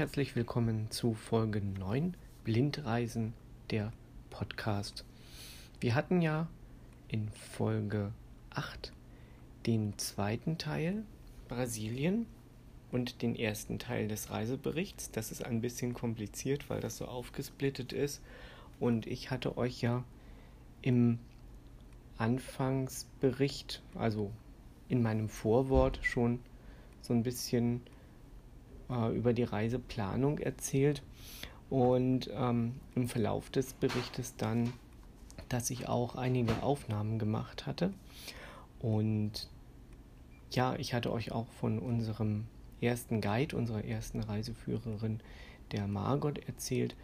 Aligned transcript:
herzlich 0.00 0.34
willkommen 0.34 0.90
zu 0.90 1.12
Folge 1.12 1.60
9 1.60 2.14
Blindreisen 2.42 3.34
der 3.70 3.92
Podcast. 4.30 5.04
Wir 5.78 5.94
hatten 5.94 6.22
ja 6.22 6.48
in 7.08 7.28
Folge 7.28 8.10
8 8.48 8.94
den 9.66 9.98
zweiten 9.98 10.56
Teil 10.56 11.04
Brasilien 11.48 12.24
und 12.90 13.20
den 13.20 13.36
ersten 13.36 13.78
Teil 13.78 14.08
des 14.08 14.30
Reiseberichts. 14.30 15.10
Das 15.10 15.30
ist 15.30 15.44
ein 15.44 15.60
bisschen 15.60 15.92
kompliziert, 15.92 16.70
weil 16.70 16.80
das 16.80 16.96
so 16.96 17.04
aufgesplittet 17.04 17.92
ist. 17.92 18.22
Und 18.78 19.06
ich 19.06 19.30
hatte 19.30 19.58
euch 19.58 19.82
ja 19.82 20.02
im 20.80 21.18
Anfangsbericht, 22.16 23.82
also 23.94 24.30
in 24.88 25.02
meinem 25.02 25.28
Vorwort 25.28 26.00
schon 26.02 26.40
so 27.02 27.12
ein 27.12 27.22
bisschen 27.22 27.82
äh, 28.90 29.16
über 29.16 29.32
die 29.32 29.44
Reiseplanung 29.44 30.38
erzählt 30.38 31.02
und 31.68 32.30
ähm, 32.32 32.74
im 32.94 33.08
Verlauf 33.08 33.50
des 33.50 33.72
Berichtes 33.74 34.36
dann, 34.36 34.72
dass 35.48 35.70
ich 35.70 35.88
auch 35.88 36.16
einige 36.16 36.62
Aufnahmen 36.62 37.18
gemacht 37.18 37.66
hatte 37.66 37.92
und 38.80 39.48
ja, 40.50 40.74
ich 40.76 40.94
hatte 40.94 41.12
euch 41.12 41.32
auch 41.32 41.46
von 41.60 41.78
unserem 41.78 42.46
ersten 42.80 43.20
Guide, 43.20 43.56
unserer 43.56 43.84
ersten 43.84 44.20
Reiseführerin, 44.20 45.20
der 45.72 45.86
Margot, 45.86 46.38
erzählt. 46.48 46.96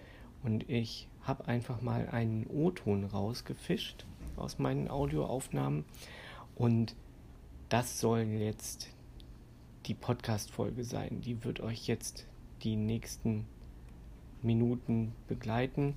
Und 0.43 0.69
ich 0.69 1.09
habe 1.23 1.47
einfach 1.47 1.81
mal 1.81 2.09
einen 2.09 2.47
O-Ton 2.47 3.05
rausgefischt 3.05 4.05
aus 4.37 4.59
meinen 4.59 4.89
Audioaufnahmen. 4.89 5.85
Und 6.57 6.97
das 7.69 8.01
soll 8.01 8.23
jetzt 8.23 8.89
die 9.87 9.95
Podcast-Folge 9.95 10.85
sein. 10.85 11.21
Die 11.21 11.45
wird 11.45 11.61
euch 11.61 11.87
jetzt 11.87 12.27
die 12.63 12.77
nächsten 12.77 13.47
Minuten 14.43 15.13
begleiten. 15.29 15.95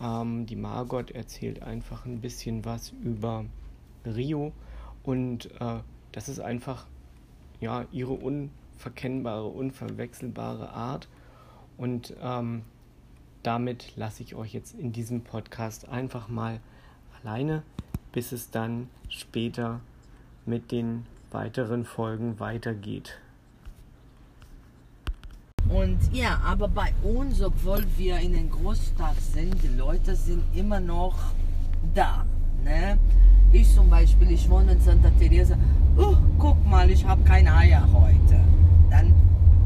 Ähm, 0.00 0.46
die 0.46 0.56
Margot 0.56 1.10
erzählt 1.10 1.62
einfach 1.62 2.04
ein 2.04 2.20
bisschen 2.20 2.64
was 2.64 2.92
über 3.02 3.44
Rio 4.04 4.52
und 5.02 5.50
äh, 5.60 5.80
das 6.12 6.28
ist 6.28 6.40
einfach 6.40 6.86
ja 7.60 7.86
ihre 7.92 8.12
unverkennbare, 8.12 9.46
unverwechselbare 9.46 10.70
Art. 10.70 11.08
Und 11.76 12.14
ähm, 12.20 12.62
damit 13.42 13.96
lasse 13.96 14.22
ich 14.22 14.34
euch 14.34 14.52
jetzt 14.54 14.74
in 14.74 14.92
diesem 14.92 15.22
Podcast 15.22 15.88
einfach 15.88 16.28
mal 16.28 16.60
alleine, 17.20 17.62
bis 18.12 18.32
es 18.32 18.50
dann 18.50 18.88
später 19.08 19.80
mit 20.46 20.72
den 20.72 21.06
weiteren 21.34 21.84
Folgen 21.84 22.40
weitergeht. 22.40 23.18
Und 25.68 25.98
ja, 26.12 26.40
aber 26.44 26.68
bei 26.68 26.92
uns, 27.02 27.42
obwohl 27.42 27.84
wir 27.96 28.18
in 28.18 28.32
den 28.32 28.50
Großstadt 28.50 29.20
sind, 29.20 29.62
die 29.62 29.76
Leute 29.76 30.14
sind 30.14 30.42
immer 30.54 30.78
noch 30.78 31.16
da. 31.94 32.24
Ne? 32.62 32.98
Ich 33.52 33.74
zum 33.74 33.90
Beispiel, 33.90 34.30
ich 34.30 34.48
wohne 34.48 34.72
in 34.72 34.80
Santa 34.80 35.10
Teresa. 35.18 35.56
Uh, 35.96 36.16
guck 36.38 36.64
mal, 36.66 36.88
ich 36.90 37.04
habe 37.04 37.22
kein 37.24 37.48
Eier 37.48 37.86
heute. 37.92 38.40
Dann 38.90 39.12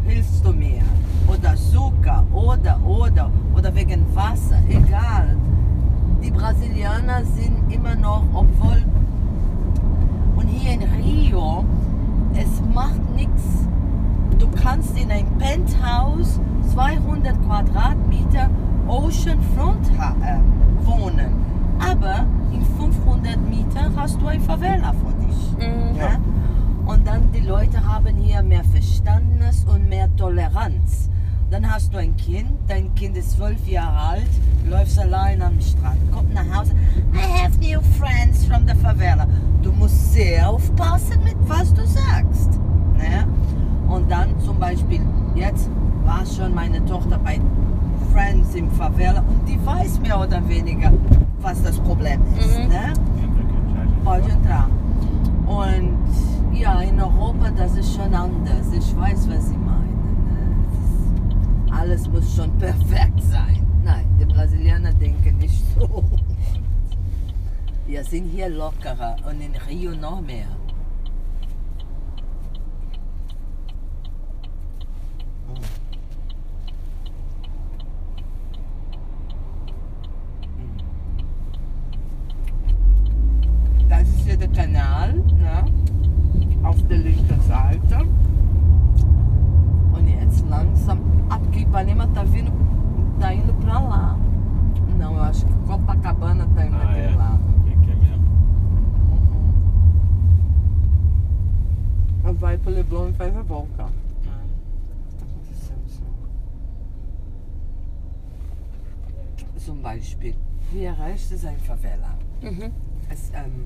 hilfst 0.06 0.44
du 0.44 0.52
mir. 0.52 0.82
Oder 1.26 1.54
Zucker, 1.56 2.24
oder, 2.32 2.80
oder, 2.84 3.30
oder 3.54 3.74
wegen 3.74 4.04
Wasser, 4.14 4.60
egal. 4.68 5.36
Die 6.22 6.30
Brasilianer 6.30 7.24
sind 7.24 7.70
immer 7.72 7.94
noch, 7.94 8.24
obwohl, 8.32 8.82
hier 10.68 10.80
in 10.80 10.82
Rio, 11.02 11.64
es 12.34 12.62
macht 12.74 13.14
nichts. 13.14 13.66
Du 14.38 14.48
kannst 14.62 14.98
in 14.98 15.10
ein 15.10 15.26
Penthouse 15.38 16.40
200 16.72 17.34
Quadratmeter 17.46 18.50
Oceanfront 18.86 19.88
äh, 19.88 20.86
wohnen. 20.86 21.32
Aber 21.78 22.26
in 22.52 22.62
500 22.78 23.38
Meter 23.48 23.90
hast 23.96 24.20
du 24.20 24.26
ein 24.26 24.40
Favela 24.40 24.92
vor 24.92 25.12
dich. 25.12 25.66
Mhm. 25.66 25.96
Ja? 25.96 26.18
Und 26.86 27.06
dann 27.06 27.30
die 27.32 27.46
Leute 27.46 27.84
haben 27.84 28.16
hier 28.16 28.42
mehr 28.42 28.64
Verständnis 28.64 29.64
und 29.64 29.88
mehr 29.88 30.08
Toleranz. 30.16 31.08
Dann 31.50 31.70
hast 31.70 31.94
du 31.94 31.98
ein 31.98 32.14
Kind, 32.16 32.50
dein 32.66 32.94
Kind 32.94 33.16
ist 33.16 33.32
zwölf 33.32 33.66
Jahre 33.66 33.98
alt, 33.98 34.28
läufst 34.68 34.98
allein 34.98 35.40
am 35.40 35.58
Strand, 35.62 36.12
kommt 36.12 36.34
nach 36.34 36.44
Hause. 36.54 36.72
I 37.14 37.42
have 37.42 37.58
new 37.58 37.80
friends 37.98 38.44
from 38.44 38.66
the 38.66 38.74
favela. 38.74 39.26
Musst 39.78 40.12
sehr 40.12 40.50
aufpassen 40.50 41.22
mit 41.22 41.36
was 41.46 41.72
du 41.72 41.86
sagst. 41.86 42.58
Ne? 42.96 43.26
Und 43.88 44.10
dann 44.10 44.38
zum 44.40 44.58
Beispiel, 44.58 45.00
jetzt 45.34 45.70
war 46.04 46.24
schon 46.26 46.54
meine 46.54 46.84
Tochter 46.84 47.18
bei 47.18 47.40
Friends 48.12 48.54
im 48.54 48.70
Favela 48.72 49.20
und 49.20 49.48
die 49.48 49.64
weiß 49.64 50.00
mehr 50.00 50.20
oder 50.20 50.46
weniger, 50.48 50.92
was 51.40 51.62
das 51.62 51.78
Problem 51.78 52.20
ist. 52.38 52.58
Mhm. 52.58 52.68
Ne? 52.68 52.92
Und 55.46 55.98
ja, 56.52 56.80
in 56.80 57.00
Europa, 57.00 57.50
das 57.56 57.76
ist 57.76 57.94
schon 57.94 58.12
anders. 58.14 58.72
Ich 58.72 58.96
weiß, 58.96 59.28
was 59.30 59.48
Sie 59.48 59.56
meinen. 59.56 60.66
Ne? 61.66 61.72
Alles 61.72 62.08
muss 62.08 62.34
schon 62.34 62.50
perfekt 62.58 63.22
sein. 63.30 63.66
Nein, 63.84 64.06
die 64.20 64.24
Brasilianer 64.24 64.92
denken 64.92 65.38
nicht 65.38 65.62
so. 65.78 66.04
Wir 67.88 68.04
sind 68.04 68.28
hier 68.28 68.50
lockerer 68.50 69.16
und 69.26 69.40
in 69.40 69.56
Rio 69.66 69.92
noch 69.92 70.20
mehr. 70.20 70.57
Beispiel. 109.88 110.34
Wie 110.70 110.84
erreicht 110.84 111.32
es 111.32 111.44
ein 111.46 111.58
Favela? 111.60 112.14
Mhm. 112.42 112.72
Es, 113.08 113.30
ähm, 113.34 113.64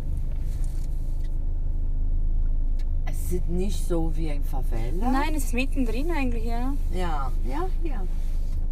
es 3.06 3.30
sieht 3.30 3.48
nicht 3.48 3.84
so 3.84 4.14
wie 4.16 4.30
ein 4.30 4.44
Favela. 4.44 5.10
Nein, 5.10 5.34
es 5.34 5.46
ist 5.46 5.54
mittendrin 5.54 6.12
eigentlich, 6.12 6.44
ja. 6.44 6.74
Ja, 6.92 7.32
ja, 7.44 7.68
ja. 7.82 8.04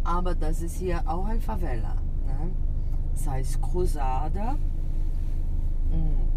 Aber 0.03 0.33
das 0.33 0.61
ist 0.61 0.77
hier 0.77 1.03
auch 1.05 1.25
ein 1.25 1.41
Favela. 1.41 1.95
Ne? 2.25 2.51
Das 3.13 3.27
heißt 3.27 3.61
Cruzada. 3.61 4.53
Mm. 5.91 6.30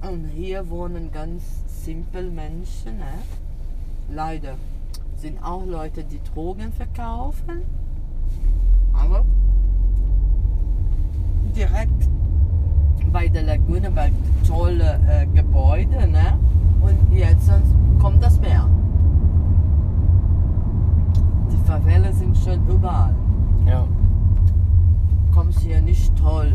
Und 0.00 0.26
hier 0.34 0.68
wohnen 0.70 1.10
ganz 1.10 1.42
simpel 1.66 2.30
Menschen. 2.30 2.98
Ne? 2.98 3.14
Leider 4.10 4.54
sind 5.16 5.42
auch 5.42 5.66
Leute, 5.66 6.04
die 6.04 6.20
Drogen 6.32 6.72
verkaufen. 6.72 7.62
Aber 8.92 9.24
direkt 11.56 12.08
bei 13.12 13.28
der 13.28 13.42
Lagune, 13.42 13.90
bei 13.90 14.12
tolle 14.46 15.00
äh, 15.08 15.26
Gebäude, 15.26 16.06
ne? 16.08 16.38
Und 16.80 17.12
jetzt 17.12 17.50
kommt 17.98 18.22
das 18.22 18.38
Meer. 18.40 18.68
Die 21.50 21.66
Favela 21.66 22.12
sind 22.12 22.36
schon 22.36 22.66
überall. 22.68 23.14
Ja. 23.66 23.84
Kommst 25.34 25.60
hier 25.60 25.80
nicht 25.80 26.16
toll 26.16 26.52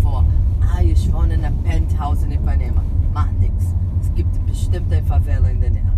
vor. 0.00 0.24
Ah, 0.72 0.80
ich 0.82 1.12
wohne 1.12 1.34
in 1.34 1.44
einem 1.44 1.62
Penthouse 1.62 2.22
in 2.24 2.32
Ipanema. 2.32 2.82
Macht 3.12 3.38
nichts. 3.40 3.74
Es 4.00 4.12
gibt 4.14 4.46
bestimmt 4.46 4.92
eine 4.92 5.02
Favela 5.04 5.48
in 5.48 5.60
der 5.60 5.70
Nähe. 5.70 5.92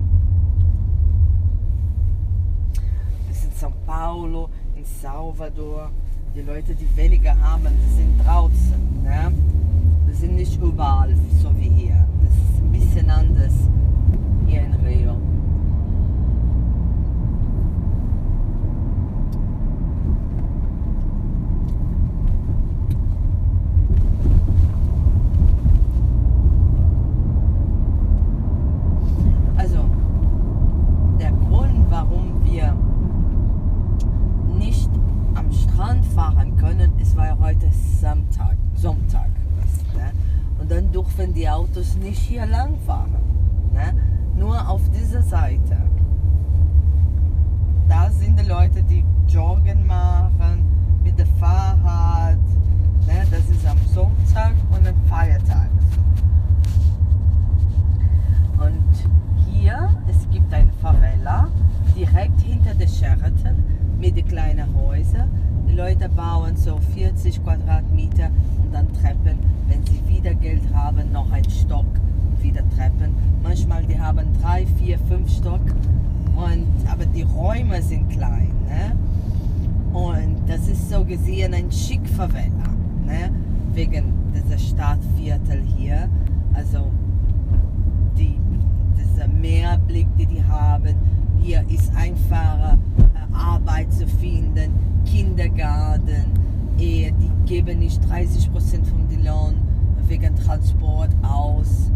Wir 3.27 3.35
sind 3.35 3.55
São 3.55 3.73
Paulo, 3.87 4.49
Salvador, 5.03 5.91
die 6.35 6.43
Leute, 6.43 6.75
die 6.75 6.97
weniger 6.97 7.39
haben, 7.41 7.63
die 7.65 7.97
sind 7.97 8.19
draußen. 8.25 9.03
Ne? 9.03 9.33
Die 10.09 10.15
sind 10.15 10.37
nicht 10.37 10.61
überall 10.61 11.15
so 11.43 11.51
wie 11.59 11.69
hier. 11.69 12.07
Das 12.23 12.31
ist 12.31 12.63
ein 12.63 12.73
bisschen 12.73 13.11
anders 13.11 13.53
hier 14.47 14.63
in 14.63 14.75
Rio. 14.75 15.17
Also, 29.57 29.85
fahren 36.17 36.57
können. 36.57 36.93
Es 37.01 37.15
war 37.15 37.27
ja 37.27 37.39
heute 37.39 37.69
Samstag, 38.01 38.57
Sonntag. 38.75 39.29
Ne? 39.95 40.13
Und 40.59 40.71
dann 40.71 40.91
dürfen 40.91 41.35
die 41.35 41.45
Autos 41.57 41.97
nicht 41.97 42.19
hier 42.19 42.45
lang 42.45 42.77
fahren. 42.85 43.17
Ne? 43.73 43.95
Nur 44.37 44.69
auf 44.69 44.83
dieser 44.91 45.23
Seite. 45.23 45.79
Da 47.89 48.11
sind 48.11 48.39
die 48.39 48.45
Leute, 48.47 48.83
die 48.83 49.03
Joggen 49.27 49.87
machen, 49.87 50.67
mit 51.03 51.19
dem 51.19 51.27
Fahrrad. 51.39 52.37
Ne? 53.07 53.27
Das 53.31 53.49
ist 53.49 53.67
am 53.67 53.79
Sonntag 53.95 54.53
und 54.71 54.87
am 54.87 54.95
Feiertag. 55.09 55.71
Und 58.59 58.93
hier, 59.47 59.89
es 60.11 60.29
gibt 60.31 60.53
eine 60.53 60.73
Favela 60.83 61.49
direkt 61.97 62.39
hinter 62.43 62.75
der 62.75 62.87
Sheraton 62.87 63.65
mit 63.99 64.15
den 64.15 64.29
kleinen 64.29 64.69
Häusern. 64.75 64.96
Leute 65.77 66.09
bauen 66.09 66.57
so 66.57 66.79
40 66.95 67.45
Quadratmeter 67.45 68.31
und 68.65 68.73
dann 68.73 68.91
Treppen. 68.95 69.37
Wenn 69.69 69.85
sie 69.85 70.01
wieder 70.09 70.33
Geld 70.33 70.63
haben, 70.73 71.13
noch 71.13 71.31
ein 71.31 71.45
Stock 71.51 71.85
und 72.31 72.43
wieder 72.43 72.63
Treppen. 72.71 73.15
Manchmal 73.43 73.85
die 73.85 74.01
haben 74.01 74.27
drei, 74.41 74.65
vier, 74.79 74.99
fünf 75.01 75.31
Stock. 75.31 75.61
Und, 76.35 76.67
aber 76.91 77.05
die 77.05 77.23
Räume 77.23 77.83
sind 77.83 78.09
klein. 78.09 78.53
Ne? 78.67 78.97
Und 79.93 80.49
das 80.49 80.67
ist 80.67 80.89
so 80.89 81.05
gesehen 81.05 81.53
ein 81.53 81.71
schick 81.71 82.09
Favela. 82.09 82.71
Ne? 83.05 83.31
Wegen 83.75 84.15
dieser 84.35 84.59
Stadtviertel 84.59 85.63
hier. 85.77 86.09
Also 86.55 86.91
die, 88.17 88.39
dieser 88.97 89.29
Meerblick, 89.29 90.07
den 90.17 90.29
die 90.31 90.43
haben. 90.43 90.95
Hier 91.47 91.65
ist 91.69 91.95
einfacher 91.95 92.77
äh, 92.99 93.33
Arbeit 93.33 93.93
zu 93.93 94.05
finden, 94.09 94.73
Kindergarten. 95.05 96.25
Die 96.77 97.15
geben 97.47 97.79
nicht 97.79 98.01
30 98.11 98.51
Prozent 98.51 98.85
von 98.85 99.09
dem 99.09 99.25
Lohn 99.25 99.55
wegen 100.09 100.35
Transport 100.35 101.11
aus. 101.23 101.93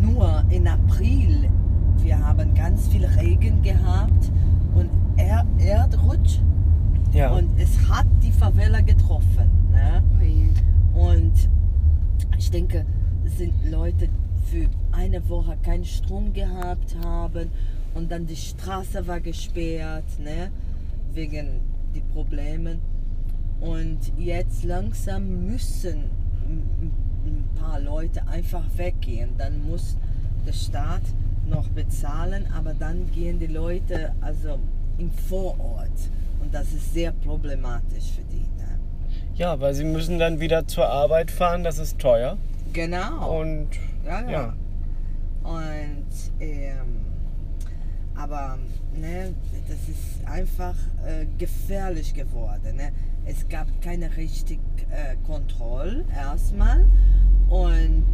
Nur 0.00 0.42
in 0.48 0.66
April, 0.66 1.50
wir 1.98 2.18
haben 2.26 2.54
ganz 2.54 2.88
viel 2.88 3.04
Regen 3.04 3.60
gehabt 3.60 4.32
und 4.74 4.88
er 5.18 5.44
Erdrutsch 5.58 6.38
Ja. 7.12 7.32
und 7.32 7.50
es 7.58 7.78
hat 7.86 8.06
die 8.22 8.32
Favela 8.32 8.80
getroffen. 8.80 9.50
Ne? 9.72 10.02
Ui. 10.22 10.48
Und 10.94 11.34
ich 12.38 12.50
denke, 12.50 12.86
es 13.26 13.36
sind 13.36 13.52
Leute 13.70 14.08
für 14.46 14.68
eine 14.92 15.28
Woche 15.28 15.54
keinen 15.62 15.84
Strom 15.84 16.32
gehabt 16.32 16.96
haben 17.04 17.50
und 17.98 18.12
dann 18.12 18.26
die 18.26 18.36
Straße 18.36 19.06
war 19.08 19.20
gesperrt, 19.20 20.20
ne? 20.20 20.50
wegen 21.12 21.60
die 21.94 22.00
Problemen. 22.00 22.78
Und 23.60 23.98
jetzt 24.16 24.62
langsam 24.62 25.46
müssen 25.46 26.04
ein 27.26 27.48
paar 27.60 27.80
Leute 27.80 28.26
einfach 28.28 28.64
weggehen. 28.76 29.30
Dann 29.36 29.68
muss 29.68 29.96
der 30.46 30.52
Staat 30.52 31.02
noch 31.50 31.66
bezahlen, 31.70 32.46
aber 32.56 32.72
dann 32.72 33.10
gehen 33.10 33.40
die 33.40 33.48
Leute 33.48 34.12
also 34.20 34.60
im 34.98 35.10
Vorort. 35.10 35.98
Und 36.40 36.54
das 36.54 36.72
ist 36.72 36.94
sehr 36.94 37.10
problematisch 37.10 38.12
für 38.14 38.22
die. 38.32 38.46
Ne? 38.58 38.78
ja, 39.34 39.58
weil 39.58 39.74
sie 39.74 39.84
müssen 39.84 40.20
dann 40.20 40.38
wieder 40.38 40.68
zur 40.68 40.86
Arbeit 40.88 41.32
fahren, 41.32 41.64
das 41.64 41.80
ist 41.80 41.98
teuer. 41.98 42.38
Genau. 42.72 43.40
Und 43.40 43.70
Ja, 44.06 44.22
ja. 44.22 44.30
ja. 44.30 44.54
Und 45.42 46.06
ähm, 46.38 46.97
aber 48.20 48.58
ne, 49.00 49.32
das 49.68 49.78
ist 49.88 50.26
einfach 50.28 50.74
äh, 51.06 51.26
gefährlich 51.38 52.14
geworden. 52.14 52.76
Ne? 52.76 52.90
Es 53.26 53.48
gab 53.48 53.66
keine 53.80 54.14
richtige 54.16 54.60
äh, 54.90 55.16
Kontrolle 55.26 56.04
erstmal 56.14 56.84
und 57.48 58.04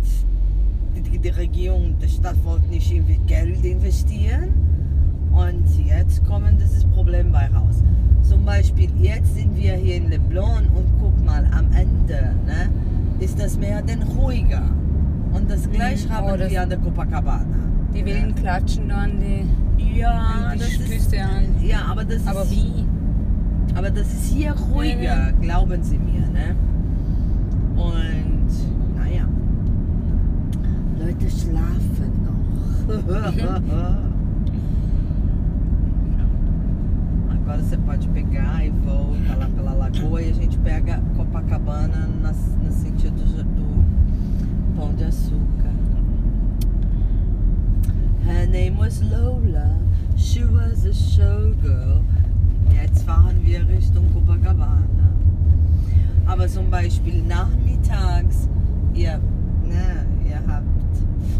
die, 0.95 1.19
die 1.19 1.29
Regierung 1.29 1.99
der 2.01 2.09
Stadt 2.09 2.37
wollte 2.45 2.67
nicht 2.69 2.91
irgendwie 2.93 3.19
Geld 3.27 3.65
investieren 3.65 4.53
und 5.33 5.65
jetzt 5.87 6.25
kommt 6.25 6.61
dieses 6.61 6.85
Problem 6.85 7.33
bei 7.33 7.47
raus. 7.49 7.77
Zum 8.23 8.45
Beispiel 8.45 8.91
jetzt 9.01 9.35
sind 9.35 9.57
wir 9.57 9.75
hier 9.75 9.97
in 9.97 10.11
Leblon 10.11 10.67
und 10.75 10.87
guck 11.01 11.25
mal 11.25 11.45
am 11.53 11.73
Ende 11.73 12.35
ne, 12.47 12.69
ist 13.21 13.41
das 13.41 13.57
Meer 13.57 13.83
denn 13.83 14.03
ruhiger 14.03 14.63
und 15.33 15.51
das 15.51 15.69
gleich 15.71 16.07
Mhm. 16.07 16.13
haben 16.13 16.33
Oh, 16.33 16.37
das- 16.37 16.51
wir 16.51 16.63
an 16.63 16.69
der 16.69 16.79
Copacabana. 16.79 17.45
Die 17.95 18.05
Willen 18.05 18.35
klatschen 18.35 18.89
da 18.89 18.97
an 19.03 19.21
die, 19.21 19.45
Ja, 19.95 20.53
das 20.59 20.73
ist, 20.75 21.13
ja, 21.13 21.85
aber 21.91 22.05
das 22.05 22.27
Aber 22.27 22.43
ist, 22.43 22.51
wie? 22.51 22.85
aber 23.75 23.91
das 23.91 24.07
ist 24.13 24.33
hier 24.33 24.53
ruhiger, 24.53 25.33
glauben 25.41 25.83
Sie 25.83 25.99
mir, 25.99 26.27
ne? 26.29 26.57
Und 27.77 28.51
naja, 28.97 29.27
Leute 30.99 31.31
schlafen 31.31 32.13
noch. 32.25 32.35
Agora 37.31 37.63
você 37.63 37.77
pode 37.77 38.09
pegar 38.09 38.65
e 38.65 38.71
volta 38.71 39.35
lá 39.37 39.49
pela 39.55 39.73
lagoa 39.75 40.23
e 40.23 40.31
a 40.31 40.33
gente 40.33 40.57
pega 40.59 41.01
Copacabana 41.17 42.09
no 42.23 42.73
sentido 42.73 43.17
do, 43.17 43.45
do 43.45 43.85
Pão 44.77 44.95
de 44.95 45.05
Açúcar. 45.05 45.71
Her 48.27 48.47
name 48.47 48.79
was 48.79 49.03
Lola, 49.03 49.79
she 50.17 50.45
was 50.45 50.85
a 50.87 50.93
showgirl. 50.93 52.03
Jetzt 52.73 53.03
fahren 53.05 53.41
wir 53.45 53.69
Richtung 53.69 54.11
Copacabana. 54.13 55.11
Aber 56.27 56.49
zum 56.49 56.71
Beispiel 56.71 57.23
nachmittags, 57.23 58.49
ihr, 58.95 59.21
ne, 59.63 60.07
ihr 60.27 60.41
habt 60.49 60.65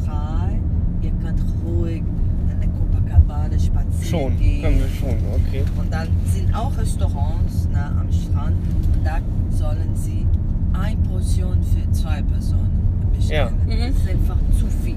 frei, 0.05 0.61
ihr 1.01 1.11
könnt 1.23 1.41
ruhig 1.65 2.03
an 2.51 2.61
der 2.61 2.69
Copacabana 2.69 3.59
spazieren 3.59 4.05
Schon, 4.05 4.39
gehen. 4.39 4.63
können 4.63 4.81
wir 4.81 4.89
schon, 4.89 5.17
okay. 5.33 5.65
Und 5.79 5.93
dann 5.93 6.09
sind 6.27 6.55
auch 6.55 6.77
Restaurants 6.77 7.67
ne, 7.73 7.93
am 7.99 8.13
Strand. 8.13 8.57
Da 9.03 9.21
sollen 9.51 9.95
sie 9.95 10.27
eine 10.75 10.97
Portion 11.09 11.63
für 11.63 11.91
zwei 11.93 12.21
Personen 12.23 12.84
bestellen. 13.17 13.55
Ja. 13.69 13.77
Das 13.89 13.97
ist 13.97 14.09
einfach 14.09 14.37
zu 14.59 14.67
viel. 14.85 14.97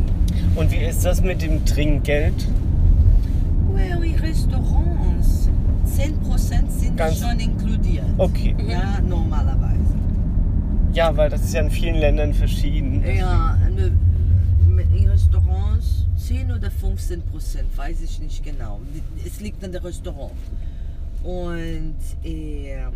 Und 0.55 0.71
wie 0.71 0.77
ist 0.77 1.05
das 1.05 1.21
mit 1.21 1.41
dem 1.41 1.63
Trinkgeld? 1.65 2.47
Well, 3.73 4.01
die 4.03 4.15
Restaurants, 4.15 5.49
10% 5.85 6.69
sind 6.69 6.97
Ganz- 6.97 7.19
schon 7.19 7.39
inkludiert. 7.39 8.05
Okay. 8.17 8.55
Ja, 8.67 8.99
normalerweise. 9.07 9.77
Ja, 10.93 11.15
weil 11.15 11.29
das 11.29 11.43
ist 11.43 11.53
ja 11.53 11.61
in 11.61 11.69
vielen 11.69 11.95
Ländern 11.95 12.33
verschieden. 12.33 13.03
Ja, 13.05 13.57
ne, 13.75 13.91
in 14.99 15.07
Restaurants 15.09 16.05
10 16.17 16.51
oder 16.51 16.71
15 16.71 17.21
Prozent, 17.21 17.65
weiß 17.77 18.01
ich 18.01 18.19
nicht 18.19 18.43
genau. 18.43 18.79
Es 19.25 19.39
liegt 19.39 19.63
an 19.63 19.71
der 19.71 19.83
Restaurant. 19.83 20.31
Und 21.23 21.95
ähm, 22.23 22.91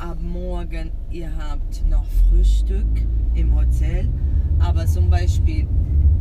ab 0.00 0.16
morgen, 0.22 0.90
ihr 1.10 1.28
habt 1.36 1.88
noch 1.90 2.06
Frühstück 2.28 2.86
im 3.34 3.54
Hotel, 3.54 4.08
aber 4.58 4.86
zum 4.86 5.10
Beispiel, 5.10 5.66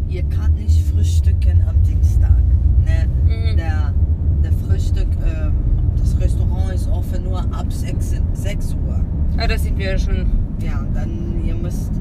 ihr 0.09 0.23
könnt 0.23 0.55
nicht 0.55 0.85
frühstücken 0.87 1.63
am 1.67 1.81
Dienstag. 1.83 2.43
Ne? 2.83 3.07
Mhm. 3.25 3.57
Der, 3.57 3.93
der 4.43 4.51
Frühstück, 4.51 5.07
ähm, 5.25 5.53
das 5.97 6.19
Restaurant 6.19 6.73
ist 6.73 6.89
offen 6.89 7.23
nur 7.23 7.39
ab 7.53 7.71
6, 7.71 8.15
6 8.33 8.73
Uhr. 8.85 8.99
Ah, 9.37 9.47
da 9.47 9.57
sind 9.57 9.77
wir 9.77 9.97
schon. 9.97 10.29
Ja, 10.61 10.79
und 10.79 10.93
dann, 10.93 11.45
ihr 11.45 11.55
müsst 11.55 11.91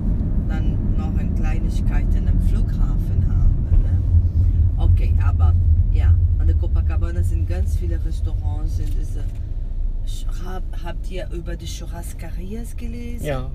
dann 0.49 0.97
noch 0.97 1.17
eine 1.17 1.31
Kleinigkeiten 1.35 2.27
am 2.27 2.41
Flughafen 2.41 3.25
haben. 3.29 3.83
Ne? 3.83 4.03
Okay, 4.79 5.15
aber 5.25 5.55
ja, 5.93 6.13
an 6.39 6.47
der 6.49 6.57
Copacabana 6.57 7.23
sind 7.23 7.49
ganz 7.49 7.77
viele 7.77 8.05
Restaurants. 8.05 8.81
In 8.81 8.87
diese, 8.99 9.23
hab, 10.45 10.62
habt 10.85 11.11
ihr 11.11 11.29
über 11.31 11.57
die 11.57 11.67
Churrascarias 11.67 12.77
gelesen? 12.77 13.25
Ja, 13.25 13.50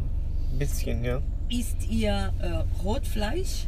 ein 0.52 0.60
bisschen, 0.60 1.04
ja. 1.04 1.22
Isst 1.50 1.88
ihr 1.90 2.34
äh, 2.40 2.64
Rotfleisch? 2.84 3.68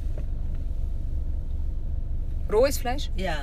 Rohes 2.51 2.77
Fleisch? 2.77 3.10
Ja. 3.18 3.36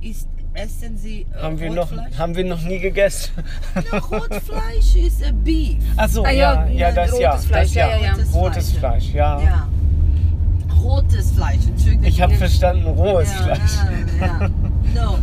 Isst, 0.00 0.28
essen 0.54 0.96
Sie 0.96 1.26
äh, 1.34 1.42
Haben 1.42 1.58
wir, 1.58 1.70
noch, 1.70 1.90
Rotfleisch? 1.90 2.18
haben 2.18 2.34
wir 2.36 2.44
noch 2.44 2.62
nie 2.62 2.78
gegessen. 2.78 3.32
Ja, 3.92 3.98
Rotfleisch 4.10 4.96
ist 4.96 5.22
äh, 5.22 5.32
Beef. 5.32 5.76
Achso, 5.96 6.22
Ah, 6.24 6.30
ja, 6.30 6.64
ja, 6.66 6.66
ja, 6.66 6.72
ja, 6.88 6.92
das 6.92 7.18
ja. 7.18 7.30
rotes 7.30 7.44
Fleisch, 7.46 7.62
das 7.68 7.74
ja, 7.74 7.88
ja, 7.88 7.96
ja. 7.96 8.10
Rotes 8.12 8.34
Rotes 8.34 8.70
Fleisch. 8.72 9.10
Fleisch, 9.10 9.14
ja. 9.14 9.40
Ja. 9.40 9.68
Rotes 10.82 11.30
Fleisch, 11.32 11.66
Entschuldigung. 11.66 12.04
Ich 12.04 12.20
habe 12.20 12.34
verstanden, 12.34 12.86
rohes 12.86 13.30
ja, 13.32 13.42
Fleisch. 13.44 13.72
Ja, 14.20 14.26
ja. 14.26 14.48
No, 14.94 15.18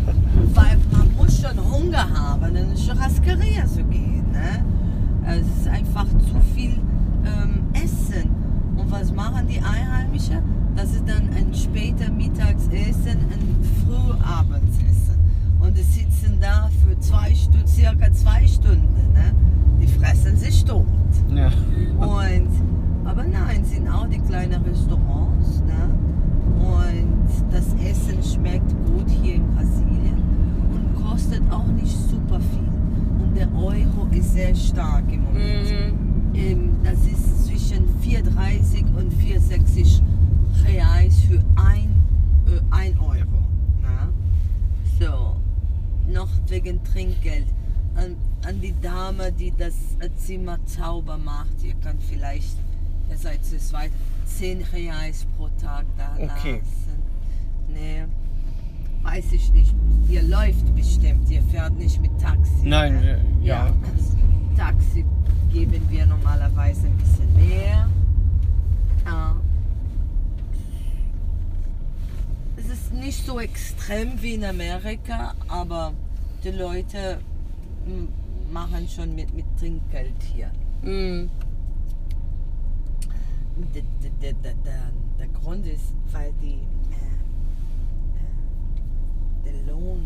weil 0.53 0.77
muss 1.23 1.41
schon 1.41 1.71
Hunger 1.71 2.07
haben, 2.13 2.55
in 2.55 2.57
eine 2.57 2.75
Churrascaria 2.75 3.65
zu 3.65 3.83
gehen. 3.85 4.25
Ne? 4.31 4.65
Also, 5.25 5.49
es 5.49 5.61
ist 5.61 5.67
einfach 5.67 6.05
zu 6.05 6.39
viel 6.53 6.77
ähm, 7.25 7.63
Essen. 7.73 8.29
Und 8.75 8.91
was 8.91 9.11
machen 9.13 9.47
die 9.47 9.59
Einheimischen? 9.59 10.39
Das 10.75 10.91
ist 10.91 11.07
dann 11.07 11.29
ein 11.29 11.53
später 11.53 12.11
Mittagsessen, 12.11 13.19
ein 13.31 13.63
Frühabendsessen. 13.85 15.17
Und 15.59 15.77
die 15.77 15.83
sitzen 15.83 16.39
da 16.41 16.69
für 16.83 16.99
zwei 16.99 17.33
Stunden, 17.33 17.67
circa 17.67 18.11
zwei 18.11 18.45
Stunden. 18.45 19.13
Ne? 19.13 19.33
Die 19.81 19.87
fressen 19.87 20.35
sich 20.35 20.65
tot. 20.65 20.85
Ja. 21.33 21.47
Und, 21.99 22.49
aber 23.05 23.23
nein, 23.23 23.63
sind 23.63 23.87
auch 23.87 24.07
die 24.07 24.19
kleinen 24.19 24.61
Restaurants. 24.63 25.61
Ne? 25.61 25.89
Und 26.59 27.53
das 27.53 27.67
Essen 27.81 28.21
schmeckt 28.23 28.69
gut 28.85 29.09
hier 29.09 29.35
in 29.35 29.47
Brasilien 29.55 29.92
kostet 31.13 31.43
auch 31.51 31.67
nicht 31.67 31.95
super 32.09 32.39
viel. 32.39 33.23
Und 33.23 33.35
der 33.35 33.53
Euro 33.53 34.07
ist 34.11 34.33
sehr 34.33 34.55
stark 34.55 35.03
im 35.11 35.23
Moment. 35.25 35.69
Mhm. 35.69 36.35
Ähm, 36.35 36.75
das 36.83 37.05
ist 37.05 37.45
zwischen 37.45 37.85
4,30 38.01 38.83
und 38.95 39.13
4,60 39.13 40.01
Reais 40.65 41.19
für 41.19 41.39
1 41.55 42.95
äh, 42.95 42.99
Euro. 42.99 43.43
Na? 43.79 44.09
So, 44.99 45.35
noch 46.11 46.29
wegen 46.47 46.83
Trinkgeld. 46.83 47.45
An, 47.95 48.15
an 48.47 48.59
die 48.59 48.73
Dame, 48.81 49.31
die 49.31 49.53
das 49.55 49.75
Zimmer 50.17 50.57
Zauber 50.65 51.19
macht, 51.19 51.63
ihr 51.63 51.75
könnt 51.75 52.01
vielleicht, 52.01 52.57
ihr 53.11 53.17
seid 53.17 53.45
zu 53.45 53.59
zweit, 53.59 53.91
10 54.25 54.63
Reais 54.73 55.27
pro 55.37 55.47
Tag 55.61 55.85
da 55.95 56.13
okay. 56.15 56.53
lassen. 56.53 57.03
Nee 57.67 58.05
weiß 59.03 59.31
ich 59.33 59.51
nicht. 59.53 59.73
Ihr 60.09 60.23
läuft 60.23 60.75
bestimmt, 60.75 61.29
ihr 61.29 61.41
fährt 61.43 61.77
nicht 61.77 62.01
mit 62.01 62.11
Taxi. 62.19 62.51
Nein, 62.63 62.95
ne? 62.95 63.01
wir- 63.41 63.47
ja. 63.47 63.73
Taxi 64.57 65.05
geben 65.51 65.81
wir 65.89 66.05
normalerweise 66.05 66.87
ein 66.87 66.97
bisschen 66.97 67.35
mehr. 67.35 67.89
Ja. 69.05 69.35
Es 72.55 72.69
ist 72.69 72.93
nicht 72.93 73.25
so 73.25 73.39
extrem 73.39 74.21
wie 74.21 74.35
in 74.35 74.45
Amerika, 74.45 75.33
aber 75.47 75.93
die 76.43 76.51
Leute 76.51 77.19
mm, 77.85 78.53
machen 78.53 78.87
schon 78.87 79.15
mit, 79.15 79.33
mit 79.33 79.45
Trinkgeld 79.59 80.21
hier. 80.33 80.51
Mhm. 80.81 81.29
Der, 83.73 83.83
der, 84.21 84.33
der, 84.33 84.53
der, 84.63 85.27
Grund 85.43 85.67
ist, 85.67 85.93
weil 86.11 86.33
die, 86.41 86.53
äh, 86.53 87.12
Lohn 89.67 90.05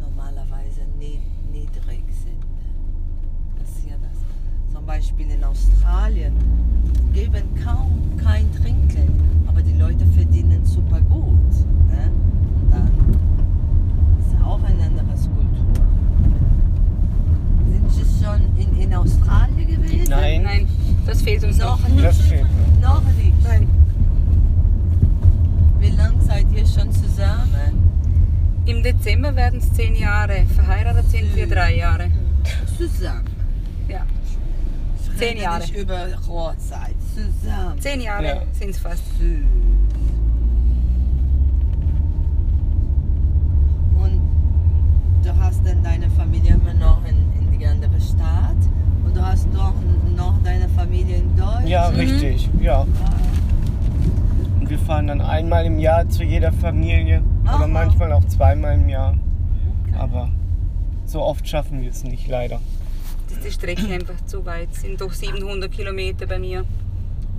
normalerweise 0.00 0.82
nie, 0.98 1.20
niedrig 1.52 2.04
sind. 2.22 2.44
Passiert 3.58 3.98
das. 4.02 4.74
Zum 4.74 4.86
Beispiel 4.86 5.30
in 5.30 5.44
Australien 5.44 6.34
geben 7.12 7.42
kaum 7.64 8.16
kein 8.16 8.52
Trinkgeld, 8.52 9.10
aber 9.46 9.62
die 9.62 9.74
Leute 9.74 10.06
verdienen 10.06 10.64
super 10.64 11.00
gut. 11.00 11.50
Ne? 11.88 12.10
Und 12.60 12.70
dann 12.70 12.90
ist 14.20 14.44
auch 14.44 14.62
eine 14.62 14.84
andere 14.84 15.16
Kultur. 15.16 15.84
Sind 17.70 17.90
Sie 17.92 18.24
schon 18.24 18.40
in, 18.56 18.80
in 18.80 18.94
Australien 18.94 19.66
gewesen? 19.66 20.10
Nein. 20.10 20.42
Nein, 20.42 20.68
das 21.06 21.22
fehlt 21.22 21.44
uns 21.44 21.58
noch. 21.58 21.80
Noch 21.80 21.88
nicht. 21.88 22.02
Noch 22.80 23.02
nicht. 23.16 23.44
Nein. 23.44 23.68
Wie 25.80 25.90
lange 25.90 26.20
seid 26.22 26.46
ihr 26.52 26.66
schon 26.66 26.92
zusammen? 26.92 27.07
Im 28.68 28.82
Dezember 28.82 29.34
werden 29.34 29.60
es 29.60 29.72
zehn 29.72 29.94
Jahre. 29.94 30.44
Verheiratet 30.54 31.08
sind 31.10 31.34
wir 31.34 31.46
drei 31.48 31.76
Jahre. 31.76 32.10
Zusammen. 32.76 33.24
Ja. 33.88 34.00
Ich 35.00 35.16
Zehn 35.18 35.28
rede 35.30 35.40
Jahre. 35.40 35.60
Nicht 35.62 35.74
über 35.74 36.06
Hochzeit. 36.28 36.94
Zusammen. 37.14 37.80
Zehn 37.80 38.02
Jahre 38.02 38.26
Ja. 38.26 38.42
sind 38.52 38.70
es 38.70 38.78
fast. 38.78 39.02
Süß. 39.18 39.40
Und 44.02 44.20
du 45.24 45.36
hast 45.40 45.66
dann 45.66 45.82
deine 45.82 46.10
Familie 46.10 46.52
immer 46.62 46.74
noch 46.74 47.00
in, 47.06 47.16
in 47.40 47.58
die 47.58 47.66
andere 47.66 47.98
Stadt 47.98 48.56
und 49.02 49.16
du 49.16 49.22
hast 49.24 49.48
doch 49.54 49.72
noch 50.14 50.34
deine 50.44 50.68
Familie 50.68 51.16
in 51.16 51.34
Deutschland. 51.38 51.68
Ja, 51.70 51.86
richtig, 51.88 52.50
ja. 52.60 52.86
Und 54.60 54.68
wir 54.68 54.78
fahren 54.80 55.06
dann 55.06 55.22
einmal 55.22 55.64
im 55.64 55.78
Jahr 55.78 56.06
zu 56.10 56.22
jeder 56.22 56.52
Familie. 56.52 57.22
Aha. 57.48 57.56
Oder 57.56 57.66
manchmal 57.66 58.12
auch 58.12 58.24
zweimal 58.26 58.74
im 58.74 58.88
Jahr. 58.90 59.16
Aber 59.98 60.28
so 61.06 61.22
oft 61.22 61.48
schaffen 61.48 61.80
wir 61.80 61.90
es 61.90 62.04
nicht, 62.04 62.28
leider. 62.28 62.60
Das 63.26 63.38
ist 63.38 63.46
die 63.46 63.50
Strecke 63.52 63.92
einfach 63.92 64.22
zu 64.26 64.44
weit. 64.44 64.68
Es 64.72 64.82
sind 64.82 65.00
doch 65.00 65.12
700 65.12 65.70
Kilometer 65.72 66.26
bei 66.26 66.38
mir. 66.38 66.64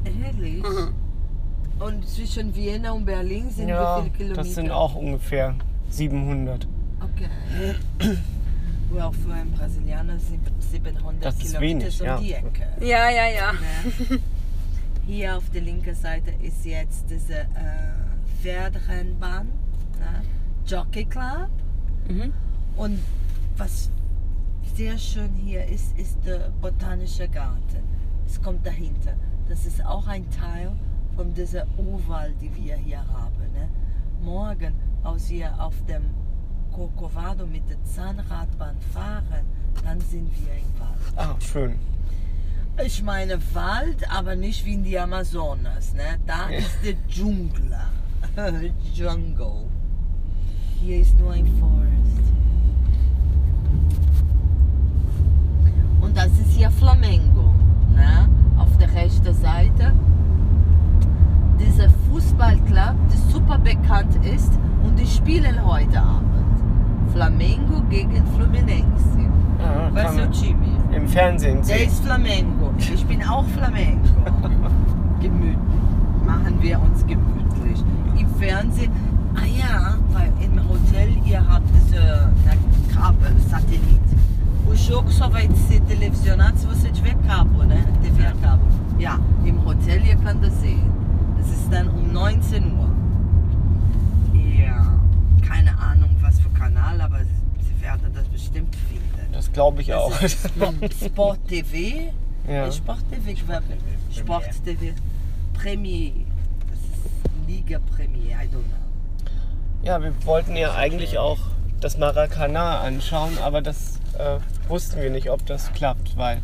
Ehrlich? 0.03 0.63
Mhm. 0.63 0.93
Und 1.79 2.07
zwischen 2.09 2.55
Vienna 2.55 2.91
und 2.91 3.05
Berlin 3.05 3.51
sind 3.51 3.69
ja, 3.69 3.99
wie 3.99 4.01
viele 4.05 4.17
Kilometer? 4.17 4.41
das 4.41 4.55
sind 4.55 4.71
auch 4.71 4.95
ungefähr 4.95 5.55
700. 5.89 6.67
Okay. 7.01 7.75
Well, 8.91 9.11
für 9.11 9.31
einen 9.31 9.51
Brasilianer 9.51 10.17
sind 10.17 10.41
700 10.59 11.23
Das 11.23 11.35
ist 11.35 11.55
Kilometer 11.55 11.61
wenig, 11.61 12.01
um 12.01 12.07
ja. 12.07 12.17
die 12.17 12.33
Ecke. 12.33 12.67
Ja, 12.81 13.09
ja, 13.11 13.27
ja. 13.27 13.51
Ne? 13.53 14.19
Hier 15.05 15.37
auf 15.37 15.47
der 15.51 15.61
linken 15.61 15.93
Seite 15.93 16.31
ist 16.41 16.65
jetzt 16.65 17.05
diese 17.09 17.41
äh, 17.41 17.45
Pferderennbahn, 18.41 19.49
ne? 19.99 20.21
Jockey 20.65 21.05
Club. 21.05 21.49
Mhm. 22.07 22.33
Und 22.77 22.99
was 23.57 23.89
sehr 24.75 24.97
schön 24.97 25.33
hier 25.33 25.65
ist, 25.65 25.97
ist 25.97 26.17
der 26.25 26.49
botanische 26.61 27.27
Garten. 27.27 27.83
Es 28.25 28.41
kommt 28.41 28.65
dahinter. 28.65 29.13
Das 29.49 29.65
ist 29.65 29.83
auch 29.85 30.07
ein 30.07 30.29
Teil 30.31 30.71
von 31.15 31.33
dieser 31.33 31.65
Urwald, 31.77 32.35
die 32.41 32.55
wir 32.55 32.75
hier 32.77 32.99
haben. 32.99 33.35
Ne? 33.53 33.67
Morgen, 34.21 34.73
als 35.03 35.29
wir 35.29 35.51
auf 35.61 35.73
dem 35.87 36.03
Corcovado 36.71 37.45
mit 37.45 37.67
der 37.69 37.83
Zahnradbahn 37.83 38.75
fahren, 38.93 39.45
dann 39.83 39.99
sind 40.01 40.29
wir 40.45 40.53
im 40.53 40.79
Wald. 40.79 41.17
Ah, 41.17 41.35
schön. 41.41 41.75
Ich 42.85 43.03
meine 43.03 43.37
Wald, 43.53 44.09
aber 44.09 44.35
nicht 44.35 44.63
wie 44.65 44.75
in 44.75 44.83
die 44.83 44.97
Amazonas. 44.97 45.93
Ne? 45.93 46.19
Da 46.25 46.49
Ja. 46.49 46.59
ist 46.59 46.77
der 46.83 46.93
Dschungel. 47.07 47.75
Jungle. 48.93 49.65
Hier 50.81 51.01
ist 51.01 51.19
nur 51.19 51.33
ein 51.33 51.45
Forest. 51.59 52.23
Und 56.01 56.15
das 56.15 56.27
ist 56.39 56.51
hier 56.55 56.71
Flamengo. 56.71 57.53
Ne? 57.93 58.29
Auf 58.57 58.77
der 58.77 58.93
rechten 58.93 59.33
Seite. 59.33 59.91
Dieser 61.59 61.89
Fußballclub, 61.89 62.95
der 63.11 63.17
super 63.29 63.57
bekannt 63.57 64.15
ist 64.25 64.53
und 64.83 64.97
die 64.97 65.05
spielen 65.05 65.65
heute 65.65 65.99
Abend. 66.01 66.29
Flamengo 67.11 67.81
gegen 67.89 68.25
Fluminense. 68.35 69.19
Ja, 69.59 69.89
Was 69.91 70.15
man 70.15 70.31
Jimmy? 70.31 70.77
Im 70.95 71.07
Fernsehen 71.09 71.61
Der 71.67 71.83
ist 71.83 72.01
Flamengo. 72.05 72.71
Ich 72.77 73.05
bin 73.05 73.21
auch 73.23 73.45
Flamengo. 73.47 74.07
Gemütlich. 75.21 75.57
Machen 76.25 76.57
wir 76.61 76.79
uns 76.81 77.05
gemütlich. 77.05 77.83
Im 78.17 78.29
Fernsehen, 78.35 78.91
ja, 79.69 79.97
weil 80.11 80.31
im 80.43 80.57
Hotel 80.67 81.09
ihr 81.25 81.47
habt 81.47 81.67
diese 81.75 82.31
Kabel, 82.93 83.35
Satellit. 83.49 83.99
O 84.67 84.73
jogo 84.73 85.11
só 85.11 85.29
vai 85.29 85.47
ser 85.67 85.79
televisionado 85.81 86.57
se 86.57 86.65
você 86.67 86.91
tiver 86.91 87.15
cabo, 87.27 87.63
né? 87.63 87.83
TV 88.03 88.25
a 88.25 88.33
cabo. 88.41 88.63
Ja, 88.99 89.19
im 89.45 89.63
Hotel 89.65 90.05
ihr 90.05 90.15
könnt 90.17 90.43
das 90.43 90.59
sehen. 90.61 90.91
Das 91.37 91.49
ist 91.49 91.71
dann 91.71 91.89
um 91.89 92.11
19 92.11 92.77
Uhr. 92.77 92.89
Ja, 94.33 94.99
keine 95.47 95.77
Ahnung 95.79 96.15
was 96.21 96.39
für 96.39 96.49
Kanal, 96.49 96.99
aber 97.01 97.19
sie 97.59 97.81
werden 97.81 98.11
das 98.13 98.27
bestimmt 98.27 98.75
finden. 98.75 99.31
Das 99.31 99.51
glaube 99.51 99.81
ich 99.81 99.93
auch. 99.93 100.11
Das 100.19 100.33
Sport 101.05 101.47
TV. 101.47 102.11
ja. 102.47 102.71
Sport 102.71 103.03
TV, 103.09 103.29
ich 103.31 103.45
glaube. 103.45 103.63
Sport 104.11 104.63
TV. 104.63 104.93
Premier. 105.53 106.11
Das 106.69 106.79
ist 106.79 107.47
Liga 107.47 107.79
Premier, 107.95 108.35
I 108.35 108.47
don't 108.47 108.63
know. 108.67 108.88
Ja, 109.83 110.01
wir 110.01 110.13
wollten 110.25 110.55
ja 110.55 110.75
eigentlich 110.75 111.17
auch 111.17 111.37
das 111.81 111.97
Maracanã 111.97 112.79
anschauen, 112.79 113.37
aber 113.43 113.61
das 113.61 113.99
äh, 114.17 114.37
wussten 114.67 115.01
wir 115.01 115.09
nicht, 115.09 115.29
ob 115.29 115.45
das 115.45 115.71
klappt, 115.73 116.17
weil 116.17 116.41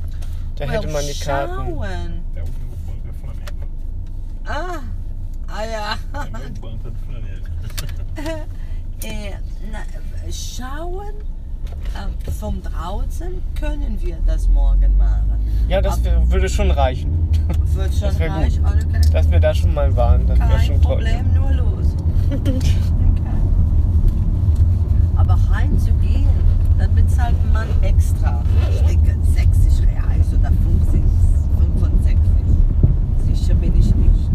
da 0.56 0.65
hätte 0.65 0.88
man 0.88 1.04
die 1.06 1.20
Karten. 1.20 1.54
schauen. 1.54 2.24
Meu 2.34 2.46
banco 2.46 2.94
é 2.94 3.08
do 3.08 3.13
Flamengo. 3.22 3.65
Ah, 4.46 4.80
ah 5.48 5.65
ja. 5.65 5.98
É 6.24 6.50
do 6.50 6.92
Flamengo. 7.06 8.46
Äh, 9.04 9.34
na, 9.72 9.80
schauen 10.32 11.15
äh, 11.94 12.32
von 12.32 12.62
draußen 12.63 13.42
können 13.60 13.98
wir 14.01 14.18
das 14.25 14.48
morgen 14.48 14.98
machen. 14.98 15.39
Ja, 15.68 15.82
das 15.82 16.01
wär- 16.04 16.32
würde 16.32 16.48
schon 16.48 16.72
reichen, 16.72 17.27
Wird 17.74 17.94
schon 18.00 18.01
das 18.08 18.18
gut. 18.18 18.30
reichen. 18.30 18.65
Okay. 18.65 19.01
dass 19.12 19.30
wir 19.30 19.39
da 19.42 19.54
schon 19.54 19.74
mal 19.74 19.94
waren. 19.98 20.25
Das 20.25 20.39
wäre 20.39 20.50
Kein 20.50 20.65
schon 20.65 20.82
toll. 20.82 20.96
Problem, 20.96 21.34
nur 21.34 21.51
los. 21.51 21.88
okay. 22.32 22.60
Aber 25.18 25.38
reinzugehen, 25.51 26.30
bezahlt 27.16 27.54
man 27.54 27.68
extra. 27.82 28.44
Ich 28.72 28.82
denke 28.82 29.16
60 29.34 29.88
Reais 29.88 30.34
oder 30.34 30.52
50, 30.52 31.02
65. 31.60 32.18
Sicher 33.26 33.56
bin 33.56 33.74
ich 33.80 33.96
nicht. 33.96 34.30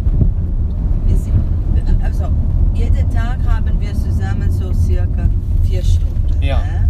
Wir 1.06 1.16
sind, 1.16 2.02
also 2.02 2.30
jeden 2.72 3.10
Tag 3.10 3.38
haben 3.46 3.78
wir 3.80 3.92
zusammen 3.92 4.50
so 4.50 4.72
circa 4.72 5.28
vier 5.62 5.82
Stunden. 5.82 6.42
Ja. 6.42 6.58
Ne? 6.58 6.88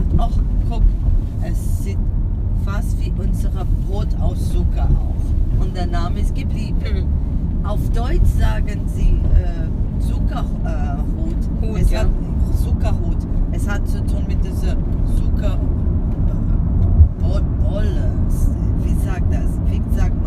Gedacht, 0.00 0.30
ach 0.32 0.38
guck, 0.68 0.82
es 1.42 1.84
sieht 1.84 1.98
fast 2.64 2.98
wie 3.00 3.12
unser 3.20 3.50
Brot 3.86 4.08
aus 4.20 4.50
Zucker 4.50 4.84
aus. 4.84 5.62
Und 5.64 5.76
der 5.76 5.86
Name 5.86 6.20
ist 6.20 6.34
geblieben. 6.34 6.76
Mhm. 6.80 7.66
Auf 7.66 7.80
Deutsch 7.90 8.28
sagen 8.38 8.80
sie 8.86 9.20
äh, 9.34 10.02
Zuckerhut. 10.06 10.64
Äh, 10.64 11.66
Hut, 11.66 11.78
es 11.80 11.90
ja. 11.90 12.00
hat 12.00 12.08
Zuckerhut. 12.62 13.16
Es 13.52 13.68
hat 13.68 13.86
zu 13.88 13.98
tun 14.06 14.24
mit 14.28 14.44
dieser 14.44 14.76
Zucker 15.16 15.58
Bo- 17.20 17.40
Bolle. 17.68 18.10
Wie 18.84 18.94
sagt 19.04 19.32
das? 19.32 19.50
Wie 19.70 19.82
sagt 19.96 20.17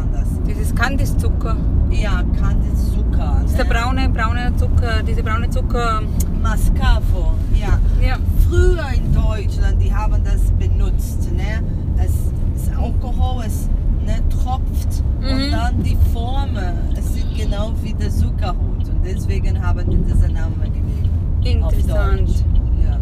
Dieses 0.72 0.76
Kandiszucker. 0.76 1.58
Ja, 1.90 2.24
Candice 2.40 2.94
Zucker. 2.94 3.40
Das 3.42 3.52
ist 3.52 3.58
der 3.58 3.66
ne? 3.66 3.72
braune, 3.74 4.10
braune 4.10 4.56
Zucker, 4.56 5.04
diese 5.06 5.22
braune 5.22 5.50
Zucker. 5.50 6.02
Mascavo. 6.42 7.34
Ja. 7.54 7.78
Ja. 8.06 8.18
Früher 8.48 8.86
in 8.96 9.14
Deutschland, 9.14 9.82
die 9.82 9.94
haben 9.94 10.24
das 10.24 10.42
benutzt. 10.52 11.30
Ne? 11.34 11.62
Es, 11.98 12.14
das 12.56 12.78
Alkohol, 12.78 13.44
es 13.46 13.68
ne, 14.06 14.22
tropft 14.30 15.04
Mhm. 15.20 15.28
und 15.28 15.52
dann 15.52 15.84
die 15.84 15.98
Formen. 16.14 16.74
Es 16.98 17.14
sieht 17.14 17.36
genau 17.38 17.74
wie 17.84 17.94
der 17.94 18.10
Zuckerhut. 18.10 18.88
Und 18.88 19.06
deswegen 19.06 19.62
haben 19.62 19.90
die 19.90 19.98
diesen 19.98 20.34
Namen 20.34 20.62
gegeben. 20.64 21.10
Interessant. 21.44 22.46
Ja. 22.82 22.98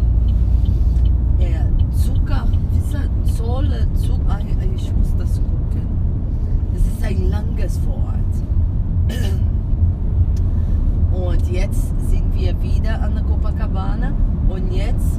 Ja, 1.46 1.66
Zucker, 1.96 2.46
diese 2.74 3.08
Zolle, 3.36 3.86
Zucker, 3.94 4.38
ich 4.74 4.92
muss 4.92 5.14
das 5.18 5.36
gucken. 5.36 5.86
Das 6.74 6.82
ist 7.00 7.06
ein 7.06 7.30
langes 7.30 7.80
Wort. 7.86 8.18
Und 11.12 11.48
jetzt 11.50 11.92
sind 12.10 12.34
wir 12.34 12.60
wieder 12.62 13.00
an 13.00 13.14
der 13.14 13.24
Copacabana 13.24 14.12
und 14.48 14.70
jetzt 14.72 15.18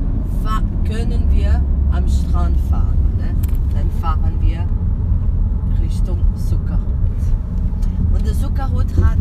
können 0.85 1.29
wir 1.31 1.61
am 1.91 2.07
Strand 2.07 2.59
fahren. 2.69 3.17
Ne? 3.17 3.35
Dann 3.73 3.89
fahren 4.01 4.39
wir 4.41 4.67
Richtung 5.81 6.19
Zuckerhut. 6.35 6.87
Und 8.13 8.25
der 8.25 8.33
Zuckerhut 8.33 8.87
hat 9.01 9.17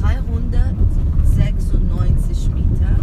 396 0.00 2.50
Meter. 2.50 2.96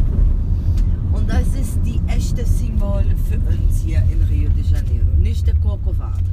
Und 1.14 1.30
das 1.30 1.56
ist 1.56 1.80
die 1.86 2.02
echte 2.08 2.46
Symbol 2.46 3.06
für 3.30 3.38
uns 3.50 3.82
hier 3.82 4.04
in 4.12 4.22
Rio 4.24 4.50
de 4.50 4.64
Janeiro, 4.64 5.06
nicht 5.18 5.48
der 5.48 5.56
Corcovado. 5.56 6.26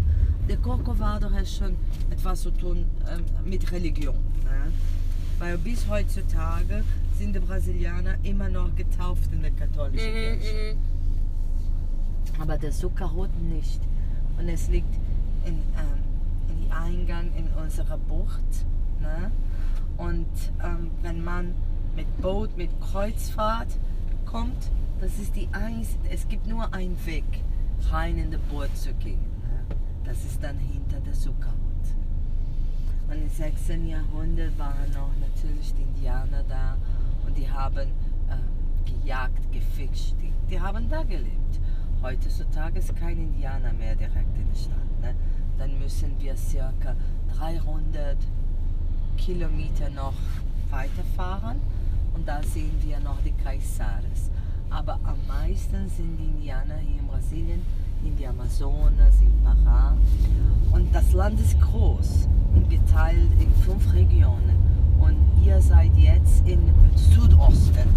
Der 0.53 0.61
Corcovado 0.61 1.31
hat 1.31 1.49
schon 1.49 1.77
etwas 2.11 2.43
zu 2.43 2.51
tun 2.51 2.85
ähm, 3.11 3.25
mit 3.43 3.73
Religion. 3.73 4.15
Ne? 4.45 4.71
Weil 5.39 5.57
bis 5.57 5.89
heutzutage 5.89 6.85
sind 7.19 7.35
die 7.35 7.39
Brasilianer 7.41 8.17
immer 8.23 8.51
noch 8.51 8.77
getauft 8.77 9.33
in 9.33 9.41
der 9.41 9.53
katholischen 9.53 10.11
Mhm, 10.11 10.41
Kirche. 10.41 10.75
mhm. 10.75 12.43
Aber 12.43 12.59
der 12.59 12.71
Zuckerhut 12.71 13.31
nicht. 13.41 13.81
Und 14.39 14.47
es 14.47 14.69
liegt 14.69 14.95
in, 15.47 15.55
ähm, 15.55 16.03
in 16.51 16.67
die 16.67 16.71
Eingang 16.71 17.31
in 17.35 17.49
unserer 17.59 17.97
Bucht. 17.97 18.67
Ne? 19.01 19.31
Und 19.97 20.27
ähm, 20.63 20.91
wenn 21.01 21.25
man 21.25 21.55
mit 21.97 22.21
Boot, 22.21 22.55
mit 22.59 22.69
Kreuzfahrt 22.83 23.69
kommt, 24.27 24.71
das 25.01 25.19
ist 25.19 25.35
die 25.35 25.49
eins, 25.53 25.97
es 26.11 26.29
gibt 26.29 26.47
nur 26.47 26.75
einen 26.75 26.99
Weg, 27.07 27.25
rein 27.91 28.19
in 28.19 28.31
die 28.31 28.37
Bucht 28.51 28.77
zu 28.77 28.93
gehen. 28.93 29.32
Das 30.13 30.27
ist 30.27 30.43
dann 30.43 30.59
hinter 30.59 31.01
der 31.01 31.15
Zuckerhut. 31.15 31.87
Und 33.09 33.15
im 33.17 33.31
6. 33.31 33.69
Jahrhundert 33.89 34.59
waren 34.59 34.91
noch 34.93 35.09
natürlich 35.19 35.73
die 35.73 35.81
Indianer 35.85 36.45
da 36.47 36.77
und 37.27 37.35
die 37.35 37.51
haben 37.51 37.89
äh, 38.29 38.85
gejagt, 38.85 39.51
gefischt, 39.51 40.15
die, 40.21 40.31
die 40.51 40.61
haben 40.61 40.87
da 40.91 41.03
gelebt. 41.03 41.59
Heutzutage 42.03 42.81
ist 42.81 42.95
kein 42.95 43.17
Indianer 43.17 43.73
mehr 43.73 43.95
direkt 43.95 44.37
in 44.37 44.47
der 44.51 44.55
Stadt. 44.55 45.01
Ne? 45.01 45.15
Dann 45.57 45.79
müssen 45.79 46.15
wir 46.21 46.37
circa 46.37 46.95
300 47.39 48.19
Kilometer 49.17 49.89
noch 49.89 50.13
weiterfahren 50.69 51.59
und 52.13 52.29
da 52.29 52.43
sehen 52.43 52.79
wir 52.83 53.01
noch 53.01 53.23
die 53.23 53.33
Caiçaras. 53.43 54.29
Aber 54.69 55.01
am 55.05 55.27
meisten 55.27 55.89
sind 55.89 56.19
die 56.19 56.25
Indianer 56.25 56.77
hier 56.77 57.01
in 57.01 57.07
Brasilien, 57.07 57.63
in 58.05 58.17
die 58.17 58.27
Amazonas, 58.27 59.21
in 59.21 59.33
Pará. 59.45 59.93
Und 60.73 60.95
das 60.95 61.13
Land 61.13 61.39
ist 61.41 61.61
groß 61.61 62.29
und 62.55 62.69
geteilt 62.69 63.31
in 63.39 63.53
fünf 63.63 63.93
Regionen. 63.93 64.57
Und 65.01 65.17
ihr 65.45 65.61
seid 65.61 65.91
jetzt 65.97 66.47
im 66.47 66.61
Südosten. 66.97 67.89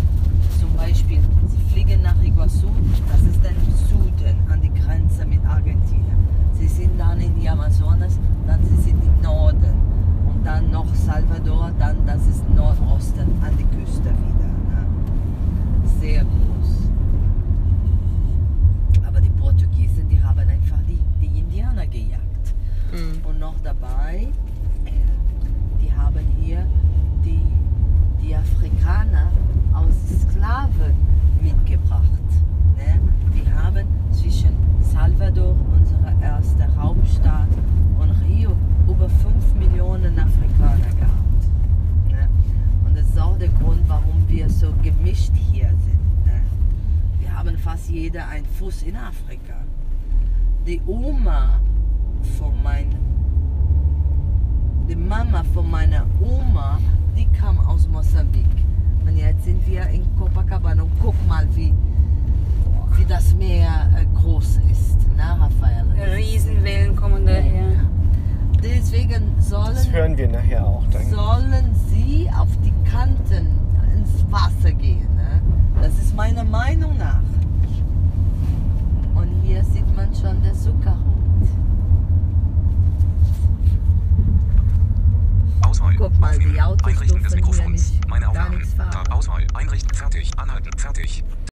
Zum 0.59 0.73
Beispiel, 0.75 1.19
Sie 1.47 1.73
fliegen 1.73 2.01
nach 2.01 2.21
Iguazu, 2.23 2.67
das 3.11 3.21
ist 3.21 3.43
dann 3.43 3.55
im 3.55 3.73
Süden, 3.87 4.37
an 4.49 4.61
die 4.61 4.73
Grenze 4.73 5.25
mit 5.25 5.45
Argentinien. 5.45 6.27
Sie 6.53 6.67
sind 6.67 6.99
dann 6.99 7.19
in 7.19 7.39
die 7.39 7.47
Amazonas, 7.47 8.17
dann 8.47 8.59
sie 8.63 8.81
sind 8.81 9.03
im 9.03 9.21
Norden. 9.21 9.73
Und 10.27 10.45
dann 10.45 10.71
noch 10.71 10.93
Salvador, 10.95 11.71
dann 11.77 12.05
das 12.05 12.25
ist 12.27 12.43
Nordosten, 12.49 13.14
Mama 55.15 55.45
von 55.53 55.71
meiner 55.71 56.05
Oma, 56.19 56.77
die 57.15 57.25
kam 57.39 57.57
aus 57.59 57.87
Mosambik. 57.87 58.45
Und 59.05 59.15
jetzt 59.15 59.45
sind 59.45 59.65
wir 59.65 59.87
in 59.87 60.03
Copacabana 60.17 60.83
und 60.83 60.91
guck 61.01 61.15
mal, 61.25 61.47
wie, 61.55 61.73
wie 62.97 63.05
das 63.05 63.33
Meer 63.33 63.89
äh, 63.95 64.05
groß 64.19 64.59
ist. 64.69 64.97
Ne, 65.15 65.23
Na, 65.23 65.35
Raphael? 65.35 65.85
Riesenwellen 66.17 66.97
kommen 66.97 67.25
daher. 67.25 67.45
Ja. 67.45 67.79
Deswegen 68.61 69.39
sollen, 69.39 69.75
das 69.75 69.89
hören 69.89 70.17
wir 70.17 70.27
nachher 70.27 70.67
auch, 70.67 70.83
danke. 70.91 71.15
sollen 71.15 71.73
sie 71.87 72.29
auf 72.37 72.49
die 72.65 72.73
Kanten 72.89 73.47
ins 73.95 74.25
Wasser 74.29 74.73
gehen. 74.73 75.07
Ne? 75.15 75.41
Das 75.81 75.97
ist 75.97 76.13
meiner 76.13 76.43
Meinung 76.43 76.97
nach. 76.97 77.21
Und 79.15 79.29
hier 79.43 79.63
sieht 79.63 79.95
man 79.95 80.13
schon 80.13 80.43
den 80.43 80.53
Zuckerhut. 80.53 81.24
Auswahl. 85.75 85.95
Guck 85.97 86.19
mal, 86.19 86.29
Aufnehmen. 86.29 86.53
die 86.53 86.61
Autos 86.61 86.87
Einrichten 86.87 87.23
des 87.23 87.35
Mikrofons. 87.35 87.93
Meine 88.07 88.29
Aufnahme. 88.29 88.61
Tab 88.77 89.11
Auswahl. 89.11 89.45
Einrichten. 89.53 89.93
Fertig. 89.93 90.31
Anhalten. 90.37 90.71
Fertig. 90.77 91.23